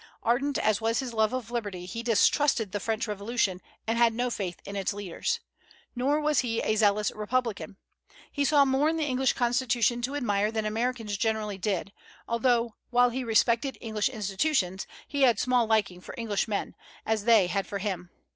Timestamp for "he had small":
15.07-15.67